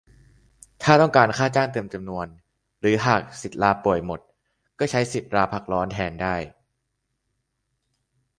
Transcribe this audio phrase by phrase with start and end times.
[0.83, 2.27] ถ้าต้องการค่าจ้างเต็มจำนวน
[2.81, 4.19] หรือหากสิทธิ์ลาป่วยหมด
[4.79, 6.35] ก็ใช้สิทธิ์ลาพักร้อนแทนได้